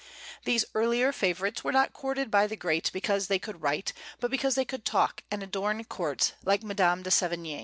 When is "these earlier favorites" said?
0.45-1.63